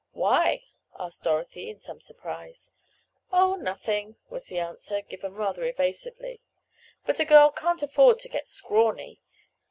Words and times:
"Why?" 0.13 0.63
asked 0.97 1.25
Dorothy 1.25 1.69
in 1.69 1.77
some 1.77 2.01
surprise. 2.01 2.71
"Oh, 3.31 3.55
nothing," 3.55 4.15
was 4.31 4.47
the 4.47 4.57
answer, 4.57 5.03
given 5.03 5.35
rather 5.35 5.63
evasively. 5.63 6.41
"But 7.05 7.19
a 7.19 7.23
girl 7.25 7.51
can't 7.51 7.83
afford 7.83 8.17
to 8.21 8.27
get 8.29 8.47
scrawny. 8.47 9.21